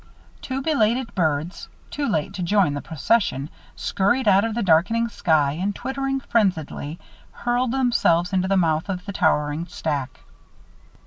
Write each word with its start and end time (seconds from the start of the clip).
Two 0.41 0.63
belated 0.63 1.13
birds, 1.13 1.69
too 1.91 2.07
late 2.07 2.33
to 2.33 2.41
join 2.41 2.73
the 2.73 2.81
procession, 2.81 3.51
scurried 3.75 4.27
out 4.27 4.43
of 4.43 4.55
the 4.55 4.63
darkening 4.63 5.07
sky, 5.09 5.51
and 5.51 5.75
twittering 5.75 6.19
frenziedly, 6.19 6.97
hurled 7.31 7.71
themselves 7.71 8.33
into 8.33 8.47
the 8.47 8.57
mouth 8.57 8.89
of 8.89 9.05
the 9.05 9.13
towering 9.13 9.67
stack. 9.67 10.21